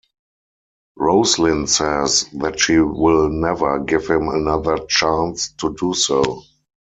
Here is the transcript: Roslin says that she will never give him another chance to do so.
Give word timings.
Roslin 0.97 1.67
says 1.67 2.27
that 2.33 2.59
she 2.59 2.79
will 2.79 3.29
never 3.29 3.77
give 3.77 4.07
him 4.07 4.29
another 4.29 4.79
chance 4.89 5.53
to 5.59 5.75
do 5.79 5.93
so. 5.93 6.41